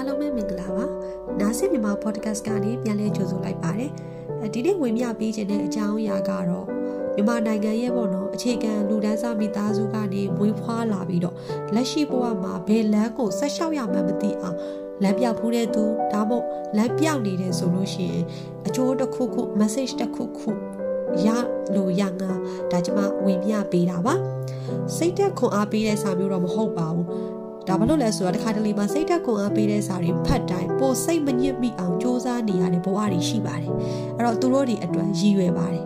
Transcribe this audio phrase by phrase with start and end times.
[0.00, 0.86] အားလုံးပဲမင်္ဂလာပါ
[1.40, 3.90] နားဆင်မြန်မာ podcast ကနေပြန်လည်ကြိုဆိုလိုက်ပါတယ်
[4.54, 6.66] ဒီနေ့ဝင်မြပေးခြင်းတဲ့အကြောင်းအရာကတော့
[7.14, 11.36] မြန်မာနိုင်ငံရဲ့ပေါ့နော်အခြေခံလူဒန်းစားမိသားစုကနေမွေးဖွားလာပြီးတော့
[11.74, 14.56] လက်ရှိဘဝမှာဘယ်လမ်းကိုဆက်လျှောက်ရမှန်းမသိအောင်
[15.02, 16.46] လမ်းပြောက်ဖူးတဲ့သူဒါမှမဟုတ်
[16.76, 18.24] လမ်းပြောက်နေတယ်ဆိုလို့ရှိရင်
[18.66, 20.50] အကျိုးတစ်ခုခု message တစ်ခုခု
[21.24, 21.28] ရ
[21.74, 22.32] လို့ရငါ
[22.70, 24.14] ဒါကျမဝင်ပြပေးတာပါ
[24.96, 27.06] စိတ်သက်ခွန်အားပေးတဲ့စာမျိုးတော့မဟုတ်ပါဘူး
[27.70, 33.72] ဒါဘာလို့လဲဆိုတော့တခါတလေမှာစိတ်သက်ခွန်အားပေးတဲ့စာတွေဖတ်တိုင်းပိုစိတ်မညစ်မိအောင်စ조사နေရတဲ့ဘဝတွေရှိပါတယ်
[34.16, 35.84] အဲ့တော့သူတို့တွေအတွက်ရည်ရွယ်ပါတယ်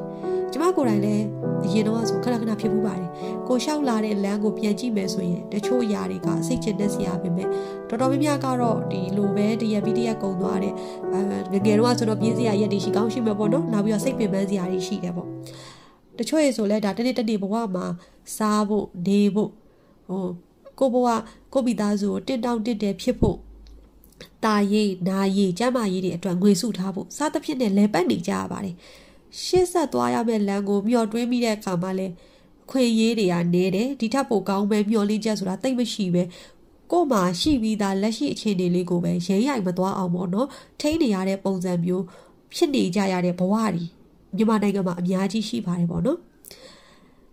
[0.52, 1.24] ကျမကိုယ်တိုင်လည်း
[1.64, 3.08] အရင်တော့ဆိုခဏခဏဖြစ်မှုပါတယ်
[3.48, 7.48] ကိုလျှောက်လာတဲ့လမ်းကိုပြန်ကြည့်မယ်ဆိုရင်တချို့အရာတွေကစိတ်ချတဲ့စရာပဲမဲ့
[7.88, 10.72] တော်တော်များများကတော့ဒီလိုပဲတရက်ပြီးတရက်ကုန်သွားတဲ့
[11.12, 11.20] အဲ
[11.52, 15.28] ငငယ်တော့ဆိုတော့ပြင်းစရာရက်တွေရှိကောင်းရှိမှာပေါ့နော်နောက်ပြီးတော့စိတ်ပင်ပန်းစရာတွေရှိတယ်ပေါ့
[16.18, 17.86] တချို့ရေဆိုလဲဒါတနေ့တနေ့ဘဝမှာ
[18.36, 19.50] စားဖို့နေဖို့
[20.08, 20.26] ဟို
[20.78, 21.08] ကိုဘဝ
[21.52, 23.38] ကိုမိသားစုကိုတစ်တောင်းတစ်တယ်ဖြစ်ဖို့
[24.44, 28.76] ตาရည်နာရည်ကျမ်းမာရည်တွေအတွက်ငွေစုထားဖို့စားသဖြင့်နဲ့လဲပတ်နေကြရပါတယ်
[29.42, 32.06] ရှေ့ဆက်သွားရမယ့်လမ်းကိုမျှော်တွေးမိတဲ့အခါမှာလဲ
[32.70, 36.22] ခွေရေးတွေကနေတယ်ဒီထက်ပိုကောင်းပဲမျှော်လင့်ချက်ဆိုတာတိတ်မရှိပဲ
[36.92, 40.48] ကို့မှာရှိပြီးသားလက်ရှိအခြေအနေလေးကိုပဲရင်းရိုက်မသွားအောင်ပေါ့နော်
[40.80, 42.04] ထိန်းနေရတဲ့ပုံစံမျိုး
[42.54, 43.84] ဖြစ်နေကြရတဲ့ဘဝတွေ
[44.36, 46.18] မြန်မာနိုင်ငံမှာအများကြီးရှိပါတယ်ပေါ့နော်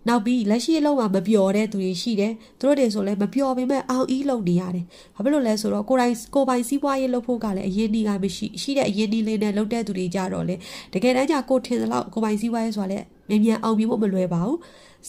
[0.08, 10.54] နောက်ပြီးလက်ရှိအလုံးမှာမပျော်တဲ့သူတွေရှိတယ်သူတို့တွေဆိုလည်းမပျော်ပေမဲ့အောင်အီးလုပ်နေရတယ်ဘာဖြစ်လို့လဲဆိုတော့ကိုယ်တိုင်ကိုပိုင်စီးပွားရေးလုပ်ဖို့ကလည်းအရင်ဒီကမရှိရှိတဲ့အရင်ဒီလေးနဲ့လုပ်တဲ့သူတွေကြတော့လေ
[10.92, 14.58] တကယ်တမ်းကျကိုထင်သလောက်ကိုပိုင်စီးပွားရေးဆိုတာလည်းမြန်မြန်အောင်မြင်ဖို့မလွယ်ပါဘူး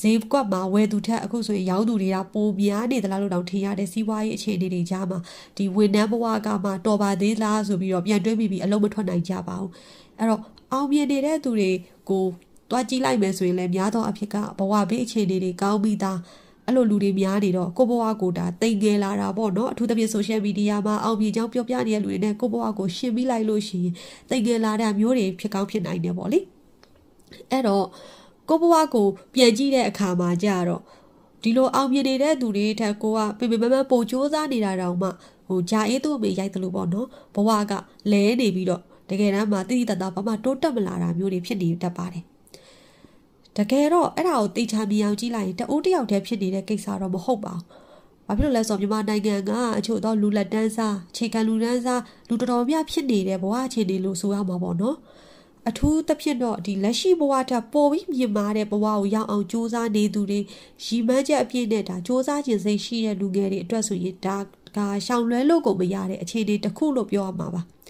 [0.02, 5.20] ဈေးကွက်မှာဝယ်သူထက်အခုဆိုရင်ရောင်းသူတွေကပိုများနေသလားလို့တောင်ထင်ရတဲ့စီးပွားရေးအခြေအနေတွေကြားမှာ
[5.58, 9.72] ဒီဝန်ထမ်းဘဝကမှတော်ပါသေးလားဆိုပြီးတော့ပြန်တွေးပြီးပြီးအလုံးမထွက်နိုင်ကြပါဘူး
[10.20, 10.42] အဲ့တော့
[10.74, 11.72] အောင်မြင်နေတဲ့သူတွေ
[12.10, 12.26] ကို
[12.74, 16.20] တွားကြည့်လိုက်မယ်ဆိုရင်လည်းများသောအဖြစ်ကဘဝဘေးအခြေအနေတွေကောင်းပြီးသား
[16.66, 23.94] အဲ့လိုလူတွေများနေတော့ကိုဘဝကိုဒါတိမ်ငယ်လာတာပေါ့နော်အထူးသဖြင့်ဆိုရှယ်မီဒီယာမှာအောင်မြင်ကြောင်းပြောပြနေတဲ့လူတွေနဲ့ကိုဘဝကိုရှင်းပြီးလိုက်လို့ရှိရင်
[24.30, 26.40] တိမ်ငယ်လာတဲ့မျိုးတွေဖြစ်ကောင်းဖြစ်နိုင်တယ်ပေါ့လေ
[27.52, 27.86] အဲ့တော့
[28.50, 30.82] ကိုဘဝကိုပြန်ကြည့်တဲ့အခါမှာကြတော့
[31.44, 35.10] ဒီလိုအောင်မြင်နေတဲ့သူတွေထက်ကိုကပေပေမမပိုစူးစမ်းနေတာတောင်မှ
[35.48, 37.74] ဟိုဂျာအေးသူ့အမေရိုက်တယ်လို့ပေါ့နော်ဘဝက
[38.12, 42.24] လဲနေပြီးတော့တကယ်တမ်းမှာတိတိတတ်တာဘာမှတိုးတက်မလာတာမျိုးတွေဖြစ်နေတတ်ပါတယ်
[43.58, 47.64] တကယ်တော့အဲ့ဒါကိုတေချာမြင်အောင်ကြည့်လိုက်ရင်တအိုးတယောက်တည်းဖြစ်နေတဲ့ကိစ္စတော့မဟုတ်ပါဘူး။
[48.28, 54.98] ဘာဖြစ်လို့လဲဆိုတော့မြန်မာနိုင်ငံကအချို့သောလူလက်တန်းစားခြေခံလူတန်းစားလူတော်တော်များဖြစ်နေတဲ့ဘဝအခြေအနေလို့ဆိုရမှာပေါ့နော်။
[55.70, 60.40] အထူးသဖြင့်တော့ဒီလက်ရှိဘဝထက်ပိုပြီးမြင့်မားတဲ့ဘဝကိုရောက်အောင်စူးစမ်းနေသူတွေ
[60.86, 64.38] ရီမန်းချက်အပြည့်နဲ့ဒါစူးစမ်းခြင်းစိတ်ရှိတဲ့လူငယ်တွေအတွက်ဆိုရင်ဒါ
[64.78, 67.62] ကရှောင်လွဲလို့ကိုမရတဲ့အခြေအနေတစ်ခုလို့ပြောရမှာပါ။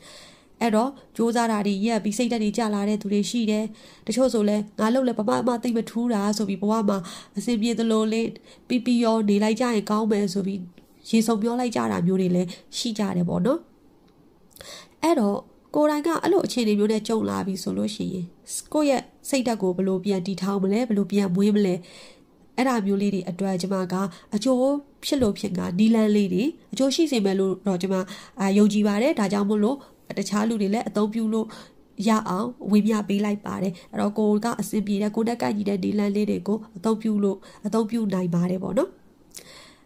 [0.64, 3.66] အဲ့တော့စူးစမ်းတာတွေရက်ပြီးစိတ်တက်တွေကြလာတဲ့သူတွေရှိတယ်
[4.08, 6.98] တချို့ဆိုလဲငါလှုပ်လဲပမအမသိမထူးတာဆိုပြီးဘဝမှာ
[7.38, 8.28] အစဉ်ပြေသလိုလေး
[8.68, 10.60] ပီပီရောနေလိုက်ကြရင်ကောင်းမယ်ဆိုပြီး
[11.10, 13.60] ရေစုံပြောလိုက်ကြတာမျိုးတွေလည်းရှိကြတယ်ပေါ့နော်
[15.04, 15.38] အဲ့တော့
[15.76, 18.26] ကိုယ်တိုင်ကအဲ့လိုအခြေအနေမျိုးနဲ့ကြုံလာပြီဆိုလို့ရှိရင်
[18.74, 21.76] ကိုယ့်ရဲ့စိတ်ဓာတ်ကိုဘယ်လိုပြန်တည်ထောင်မလဲဘယ်လိုပြန်မွေးမလဲ
[22.58, 23.96] အဲ့ဒါမျိုးလေးတွေအတွက်ကျွန်မက
[24.36, 24.74] အကျိုး
[25.06, 26.44] ဖြစ်လို့ဖြစ်ကနီလန်းလေးတွေ
[26.74, 27.96] အကျိုးရှိစေမယ်လို့တော့ကျွန်မ
[28.40, 29.78] အာယုံကြည်ပါတယ်ဒါကြောင့်မို့လို့
[30.18, 31.48] တခြားလူတွေလည်းအသုံးပြုလို့
[32.08, 38.90] ရအောင်ဝေမျှပေးလိုက်ပါတယ်အဲ့တော့ကိုကအဆင်ပြေတဲ့ကိုနဲ့ကိုက်ညီတဲ့ဒီလန်လေးတွေကိုအသုံးပြုလို့အသုံးပြုနိုင်ပါတယ်ပေါ့နော်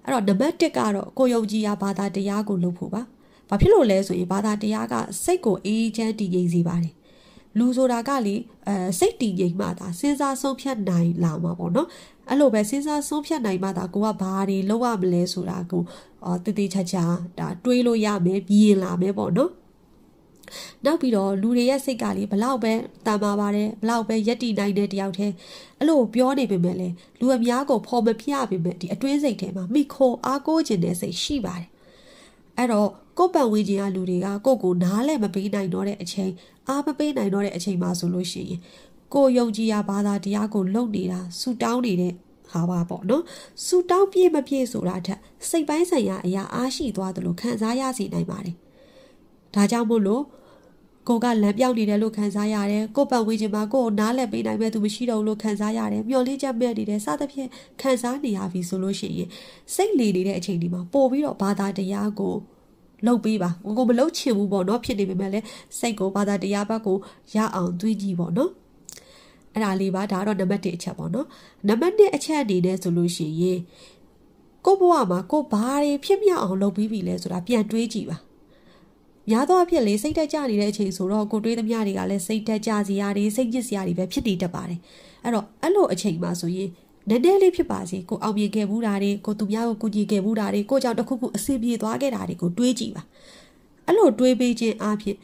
[0.05, 3.01] အဲ့တော့နံပါတ်1ကတော့ကိုယုံကြည်ရာဘာသာတရားကိုလုပ်ဖို့ပါ
[3.49, 6.93] ဘာဖြစ်လို့လဲဆိုရင်ဘာသာတရားကစိတ်ကိုအေးချမ်းတည်ငြိမ်စေပါတယ်
[7.57, 8.35] လူဆိုတာကလေ
[8.67, 11.87] အဲစိတ်တည်ငြိမ်မှသာစဉ်းစားဆုံးဖြတ်နိုင်လာမှာပေါ့နော်
[12.29, 15.81] အဲ့လိုပဲစဉ်းစားဆုံးဖြတ်နိုင်မှသာကိုကဘာတွေလုပ်ရမလဲဆိုတာကို
[16.43, 17.03] တည်တည်ချာချာ
[17.39, 19.51] ဒါတွေးလို့ရမယ်မြင်လာမယ်ပေါ့နော်
[20.85, 22.73] နောက်ပြီးတော့လူတွေရဲ့စိတ်ကလေဘလောက်ပဲ
[23.05, 25.33] တန်ပါပါတယ်ဘလောက်ပဲယက်တီနိုင်တဲ့တယောက်တည်း
[25.79, 31.67] အဲ့လိုပြောနေပေမဲ့လေလူအများကိုဖော်မပြပေမဲ့ဒီအတွင်းစိတ်ထဲမှာမိခိုအားကိုးခြင်းတဲ့စိတ်ရှိပါတယ်
[32.57, 36.31] အဲ့တော့ကိုယ်ပံဝေးခြင်းကလူတွေကကိုယ့်ကိုနားလည်းမပေးနိုင်တော့တဲ့အချိန်
[36.69, 38.59] အားမပေးနိုင်တော့တဲ့အချိန်မှာဆိုလို့ရှိရင်
[39.13, 42.13] ကိုယုံကြည်ရာဘာသာတရားကိုလုပ်နေတာဆူတောင်းနေတဲ့
[42.51, 43.23] ဟာပါပေါ့နော်
[43.65, 45.19] ဆူတောင်းပြည့်မပြည့်ဆိုတာထက်
[45.49, 48.55] စိတ်ပိုင်းဆိုင်ရာအရာအားရှိသွားတယ်လို့ခံစားရစေနိုင်ပါတယ်
[49.55, 50.23] ဒါကြောင့်မို့လို့
[51.07, 57.49] ကိုကလမ်းပြောက်နေတယ်လို့ခံစားရတယ်ကိုပတ်ဝေးခြင်းမှာကိုကိုနားလည်ပေးနိုင်မဲ့သူမရှိတော့လို့ခံစားရတယ်မျောလေးချက်မဲ့နေတယ်စသဖြင့်
[57.81, 59.29] ခံစားနေရပြီဆိုလို့ရှိရင်
[59.73, 62.33] စိတ်လေနေတဲ့အချိန်ဒီမှာပို့ပြီးတော့ဘာသာတရားကို
[63.05, 65.45] လှုပ်ပေးပါကိုမလှုပ်ချင်ဘူးပေါ့နော်ဖြစ်နေပေမဲ့လည်း
[65.79, 66.97] စိတ်ကိုဘာသာတရားဘက်ကို
[67.35, 68.51] ရအောင်တွေးကြည့်ပေါ့နော်
[69.53, 71.27] အဲ့ဒါလေးပါဒါတော့နံပါတ်1အချက်ပေါ့နော်
[71.67, 73.59] နံပါတ်2အချက်အနေနဲ့ဆိုလို့ရှိရင်
[74.65, 78.17] ကိုဘဝမှာကိုဘာတွေဖြစ်မြောက်အောင်လုပ်ပြီးပြီလဲဆိုတာပြန်တွေးကြည့်ပါ
[79.29, 84.79] များသောအားဖြင့်လေစိတ်တက်ကြနေတဲ့အချိန်ဆိုတော့ကိုတွေးသမျှတွေကလည်းစိတ်တက်ကြစရာတွေစိတ်ညစ်စရာတွေပဲဖြစ်နေတတ်ပါတယ်
[85.23, 86.69] အဲ့တော့အဲ့လိုအချိန်မှာဆိုရင်
[87.09, 93.03] နည်းနည်းလေးဖြစ်ပါစေကိုအောင်မြင်ခဲ့ဘူးတာတွေကိုသူများကိုကူညီခဲ့ဘူးတာတွေကိုကြောင့်တစ်ခုခုအဆင်ပြေသွားခဲ့တာတွေကိုတွေးကြည့်ပါ
[93.85, 95.17] အဲ့လိုတွေးပေးခြင်းအဖြစ်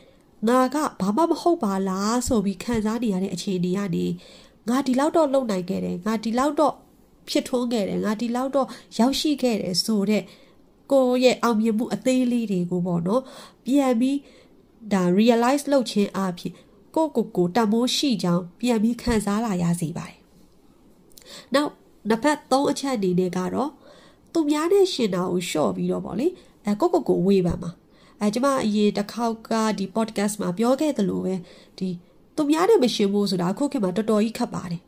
[0.47, 4.05] ငါကဘာမှမဟုတ်ပါလားဆိုပြီးခံစားနေရတဲ့အခြေအနေကနေ
[4.69, 6.73] ငါဒီလောက်တော့လုံနိုင်ခဲ့တယ်ငါဒီလောက်တော့
[7.29, 8.67] ဖြစ်ထွန်းခဲ့တယ်ငါဒီလောက်တော့
[8.99, 10.23] ရောက်ရှိခဲ့တယ်ဆိုတော့
[10.91, 13.21] ကိုရဲ့အောင်မြင်မှုအသေးလေးတွေကိုပေါ့နော်
[13.65, 14.17] ပြန်ပြီး
[14.93, 16.53] ဒါ realize လုပ်ခြင်းအဖြစ်
[16.95, 20.19] ကိုကိုကိုတမိုးရှိကြောင်းပြန်ပြီးခံစားလာရစေပါတယ်။
[21.53, 21.71] နောက်
[22.09, 23.71] နှစ်ဖက်သုံးအချက်အနေနဲ့ကတော့
[24.33, 26.27] သူများနဲ့ရှင်တာကိုရှော့ပြီးတော့ပေါ့လေ
[26.65, 27.71] အဲကိုကိုကိုဝေးပါမှာ
[28.19, 31.35] အဲကျမအရင်တစ်ခေါက်ကဒီ podcast မှာပြောခဲ့သလိုပဲ
[31.77, 31.89] ဒီ
[32.35, 34.81] သူများနဲ့မရှင်ဘူးဆိုတာအခုခေတ်မှာတော်တော်ကြီးခက်ပါတယ်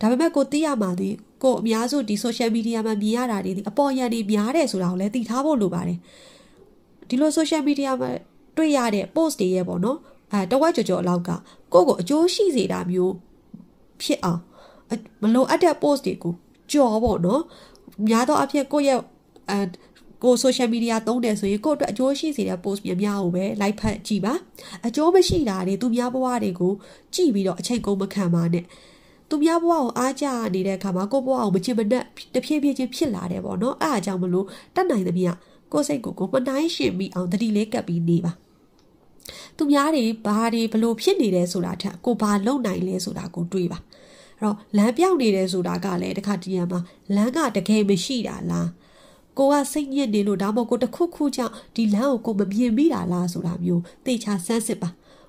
[0.00, 1.08] ဒါပေမဲ့ကိုသိရမှာဒီ
[1.42, 5.98] ကိုအများစုဒီ social media မှာမြင်ရတာတွေဒီအပေါ်ရန်တွေများတယ်ဆိုတာကိုလည်းသိထားဖို့လိုပါတယ်
[7.08, 8.10] ဒီလို social media မှာ
[8.56, 9.98] တွေ့ရတဲ့ post တွေရဲ့ပေါ့နော်
[10.32, 11.30] အဲတဝက်ကြော်ကြော်အလောက်က
[11.72, 13.14] ကိုကိုအကျိုးရှိစေတာမျိုး
[14.00, 14.40] ဖြစ်အောင်
[15.22, 16.34] မလိုအပ်တဲ့ post တွေကို
[16.72, 17.42] ကြော်ပေါ့နော်
[18.08, 18.98] များသောအားဖြင့်ကိုယ့်ရဲ့
[19.50, 19.58] အဲ
[20.24, 24.34] ကို social media သုံးတယ်ဆိုရင်ကိုယ့်အတွက်အကျိုးရှိစေတဲ့ post များများကိုပဲ like ဖတ်ကြည့်ပါ
[24.86, 26.72] အကျိုးမရှိတာတွေသူများဘဝတွေကို
[27.14, 28.64] ကြည့်ပြီးတော့အချိန်ကုန်မခံပါနဲ့
[29.34, 32.04] သူများဘဝကိုအားကြနေတဲ့အခါမှာကိုယ့်ဘဝကိုမချင်မနှက်
[32.34, 35.30] တဖြည်းဖြည်းချင်းဖြစ်လာတယ်ပေါ့နော်အဲအကြောင်းမလို့တတ်နိုင်သမျှ
[35.72, 38.32] ကိုယ့်စိတ်ကိုကိုမနှိုင်းရှင်မိအောင်တတိလေးကပ်ပြီးနေပါ
[39.56, 43.78] သူများတွေဘာတွေဘလို့ဖြစ်နေတယ်ဆိုတာထက်ကိုဘာလုပ်နိုင်လဲဆိုတာကိုတွေးပါ
[44.40, 46.80] အဲ့တော့လမ်းပြောင်းနေတယ်ဆိုတာကလည်းတခါတည်းမှာ
[47.14, 48.68] လမ်းကတကယ်မရှိတာလား
[49.38, 54.88] ကိုကစိတ်ညစ်နေလို့ဒါမှမဟုတ်ကိုတခုခုကြောင့်ဒီလမ်းကိုကိုမမြင်မိတာလားဆိုတာမျိုးသိချာစမ်းစစ်ပါ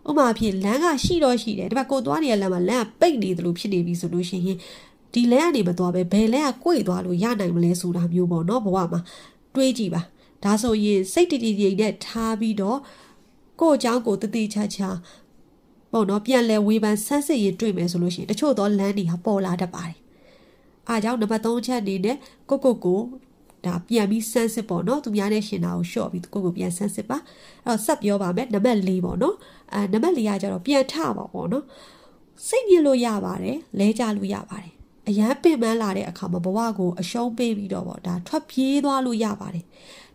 [0.10, 4.58] ဥပမာဖြင့်လမ်းကရှိတော့ရှိတယ်ဒါပေမဲ့ကိုသွားနေတဲ့လမ်းမှာလမ်းကပိတ်နေသလိုဖြစ်နေပြီဆိုလို့ရှိရင်
[5.14, 9.02] ဒီလမ်းကနေမသွားပဲဘယ်လမ်းက꿰သွားလို့ရနိုင်မလဲဆိုတာမျိုးပေါ့နော်ဘဝမှာ
[9.56, 10.02] တွေးကြည့်ပါ
[10.44, 12.80] ဒါဆိုရင်စိတ်တည်တည်နဲ့ထားပြီးတော့
[13.62, 14.90] ကို့အကြောင်းကိုတတိချာချာ
[15.92, 19.96] ပေါ့နော်ပြန်လဲဝေဖန်ဆန်းစစ်ရေးတွေ့မယ်ဆိုလို့ရှိရင်တချို့သောလမ်းတွေဟာပေါ်လာတတ်ပါတယ်
[20.90, 22.18] အားကြောင့်နံပါတ်3ချက်အနေနဲ့
[22.50, 23.00] ကိုကိုကို
[23.68, 27.18] ဒါပြန်ပြီးဆန်းစစ်ပေါ့နော်သူများနဲ့ရှင်တာကိုရှော့ပြီးကိုကိုပြန်ဆန်းစစ်ပါ
[27.66, 29.36] အဲ့တော့ဆက်ပြောပါမယ်နံပါတ်4ပေါ့နော်
[29.74, 31.64] အဲနံပါတ်4ကကျတော့ပြန်ထပါပေါ့နော်
[32.48, 34.72] စိတ်ညစ်လို့ရပါတယ်လဲကြလို့ရပါတယ်
[35.08, 39.66] အရန်ပင်ပန်းလာတဲ့အခါမှာဘဝကိုအရှုံးပေးပြီးတော့ပေါ့ဒါထွက်ပြေးသွားလို့ရပါတယ်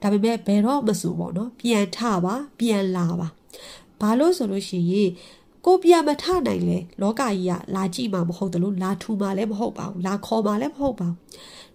[0.03, 3.29] ဒါပေမဲ့ဘယ်တော့မဆိုပေါ့နော်ပြန်ထပါပြန်လာပါ
[4.01, 5.11] ဘာလို့ဆိုလို့ရှိရင်
[5.67, 11.17] ကိုပြန်မထနိုင်လေလောကကြီးကလာကြည့်မှာမဟုတ်တယ်လို့လာထူမှာလည်းမဟုတ်ပါဘူးလာခေါ်မှာလည်းမဟုတ်ပါဘူး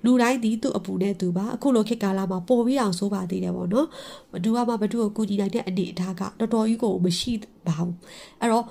[0.04, 3.88] လူတိုင်းဒီသူ့အပူနဲ့သူပါအခုလိုခေတ်ကာလမှာပို့ပြီးအောင်ဆိုးပါသေးတယ်ပေါ့နော်
[4.32, 7.34] ဘသူကမှဘသူ့ကိုကူညီနိုင်တဲ့အနေအထားကတော်တော်ကြီးကိုမရှိ
[7.68, 7.94] ပါဘူး
[8.42, 8.66] အဲ့တော့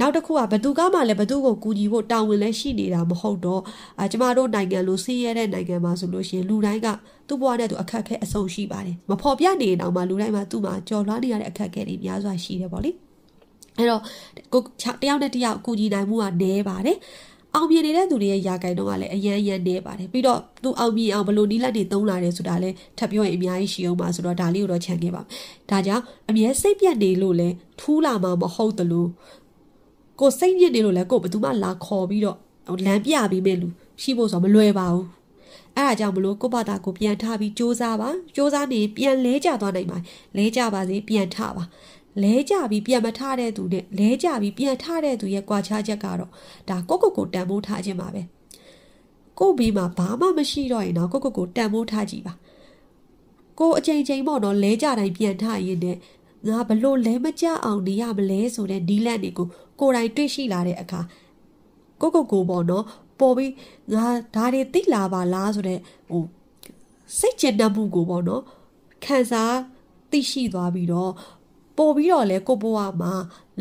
[0.00, 3.62] နောက်တစ်ခုကဘသူကမှလည်းဘသူကိုကူညီဖို့တာဝန်လည်းရှိနေတာမဟုတ်တော့
[4.00, 6.88] အာကျမတို့နိုင်ငံလိုဆင်းရဲတဲ့နိုင်ငံမှာဆိုလို့ရှိရင်လူတိုင်းက
[7.28, 12.90] သူ့ဘဝနဲ့သူအခက်အခဲအဆုံးရှိပါတယ်မဖော်ပြနေတော့မှလူတိုင်းမှာသူ့မှာကြော်လွှားနေရတဲ့အခက်အခဲတွေများစွာရှိတယ်ပေါ့လေ
[13.78, 14.02] အဲ့တော့
[14.52, 14.62] ကို
[15.02, 16.98] တယောက်နဲ့တယောက်ကူညီနိုင်မှုကနည်းပါတယ်
[17.54, 25.22] အောင်မြင်နေတဲ့သူတွေရဲ့ယာကိုင်တော့ကလည်းအရန်ရန်နေပါတယ်ပြီးတော့သူအောင်မြင်အောင်ဘလို့နီးလက်တွေသုံးလာတယ်ဆိုတာလည်းထပ်ပြောရင်အများကြီးရှိအောင်ပါဆိုတော့ဒါလေးကိုတော့ခြံခဲ့ပါ
[25.70, 27.48] ဒါကြောင့်အမြဲစိတ်ပြတ်နေလို့လဲ
[27.80, 29.08] ထူးလာမှာမဟုတ်တလို့
[30.20, 32.38] ကိုစိတ်ညစ်နေလို့လဲကိုဘယ်သူမှလာခေါ်ပြီးတော့
[32.86, 33.68] လမ်းပြပြီးမဲ့လူ
[34.02, 35.06] ရှိဖို့ဆိုမလွယ်ပါဘူး
[35.76, 39.98] အဲ့ဒါကြောင့်မလို့ကိုယ့်ဘာသာကိုပြန်ထားပြီးစူးစမ်းပါစူးစမ်းနေပြန်လဲကျသွားနိုင်ပါ
[40.36, 41.64] လဲကျပါစေပြန်ထပါ
[42.22, 46.18] လဲကြပြီးပြန်မထတဲ့သူနဲ့လဲကြပြီးပြန်ထတဲ့သူရဲ့ကြွားချချက်ကတော့
[46.68, 48.22] ဒါကိုကိုကိုတန်ဖိုးထားခြင်းပါပဲ
[49.38, 52.34] ကိုဘေးမှာဘာမှမရှိတော့ရင်တော့ကိုကိုကိုတန်ဖိုးထားကြည့်ပါ
[53.58, 55.96] ကိုအချိန်ချင်းပေါ့နော်လဲကြတိုင်းပြန်ထရင်းနဲ့
[56.48, 59.46] ငါဘလို့လဲမကြအောင်နေရမလဲဆိုတဲ့ဒီလက်တွေကို
[59.80, 61.00] ကိုယ်တိုင်တွေ့ရှိလာတဲ့အခါ
[62.00, 62.84] ကိုကိုကိုပေါ့နော်
[63.20, 63.52] ပေါ်ပြီး
[63.94, 65.78] ငါဒါတွေသိလာပါလားဆိုတဲ့
[66.10, 66.24] ဟို
[67.18, 68.42] စိတ်ကျဉ်တတ်မှုကိုပေါ့နော်
[69.04, 69.56] ခံစား
[70.10, 71.12] သိရှိသွားပြီးတော့
[71.76, 73.12] ပို့ပြီးတော့လဲကိုဘွားမှာ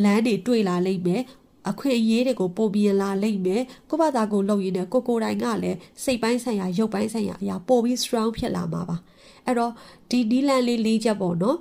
[0.04, 1.22] လမ်းတွေတွေ့လာလိမ့်မယ်
[1.70, 8.98] အခွင့်အရေးတွေကိုပို့ပြီးလာလိမ့်မယ်ကိုဘာသာကိုလုပ်ရင်းနဲ့ကိုကိုတိုင်းကလည်းစိတ်ပိုင်းဆိုင်ရာရုပ်ပိုင်းဆိုင်ရာအရာပို့ပြီး strong ဖြစ်လာမှာပါ
[9.46, 9.72] အဲ့တော့
[10.10, 11.58] ဒီဒီလန်လေးလေးချက်ပေါ့နော်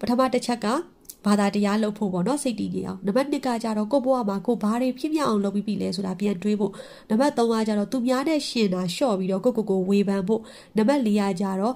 [0.00, 0.66] ပထမတစ်ချက်က
[1.26, 6.72] ဘာသာတရားလုပ်ဖို့ပေါ့နော်စိတ်တည်ကြအောင်နံပါတ်2ကကြတော့ကိုဘွားမှာကိုဘာတွေဖြစ်မြောက်အောင်လုပ်ပြီးပြီလဲဆိုတာပြန်တွေးဖို့
[7.10, 10.42] နံပါတ်3ကကြတော့သူများနဲ့ရှင်တာလျှော့ပြီးတော့ကိုကိုကိုဝေဖန်ဖို့
[10.76, 11.74] နံပါတ်4ကကြတော့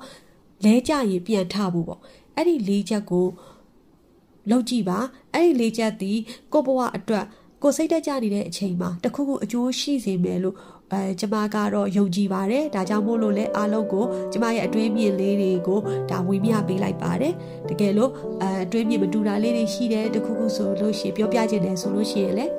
[0.64, 2.00] လဲကြရင်ပြန်ထဖို့ပေါ့
[2.36, 3.26] အဲ့ဒီ၄ချက်ကို
[4.50, 4.98] လောက်ကြည့်ပါ
[5.34, 6.18] အဲ့ဒီလေးချက်သည်
[6.52, 7.24] ကိုဘဝအတွက်
[7.62, 10.56] ကိုစိတ်တက်ကြနေတဲ့အချိန်မှာတခုခုအကျိုးရှိစေမယ်လို့
[10.92, 15.78] အဲကျမကတော့ယုံကြည်ပါတယ်ဒါကြောင့်မို့လို့လဲအားလုံးကိုကျမရဲ့အတွင်းမြင်လေးတွေကို
[16.10, 17.34] ဒါဝေမျှပေးလိုက်ပါတယ်
[17.68, 18.10] တကယ်လို့
[18.42, 22.52] အဲအတွင်းမြင်မတူတာလေးတွေရှိတယ်တခုခုဆိုလို့ရှိရင်ပြောပြခြင်းတယ်ဆိုလို့ရှိရင်လည်း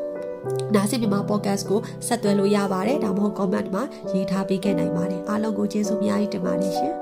[0.76, 3.84] နားဆင်မြန်မာ podcast ကိုဆက်သွယ်လို့ရပါတယ်ဒါမှမဟုတ် comment မှာ
[4.14, 6.94] ရေးထားပေးခဲ့နိုင်ပါတယ်အားလုံးကိုကျေးဇူးအများကြီးတင်ပါတယ်ရှင်